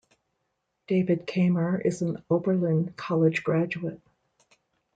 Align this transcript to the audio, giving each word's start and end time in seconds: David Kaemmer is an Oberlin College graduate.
David 0.87 1.27
Kaemmer 1.27 1.79
is 1.85 2.01
an 2.01 2.23
Oberlin 2.27 2.91
College 2.97 3.43
graduate. 3.43 4.01